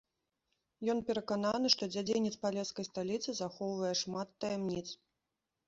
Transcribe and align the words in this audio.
Ён 0.93 1.01
перакананы, 1.09 1.67
што 1.75 1.83
дзядзінец 1.93 2.33
палескай 2.47 2.89
сталіцы 2.91 3.29
захоўвае 3.43 3.95
шмат 4.03 4.27
таямніц. 4.43 4.85